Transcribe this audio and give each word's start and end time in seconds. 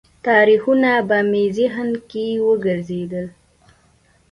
تاریخونه 0.27 0.91
به 1.07 1.17
مې 1.29 1.43
ذهن 1.57 1.89
کې 2.09 2.25
وګرځېدل. 2.47 3.27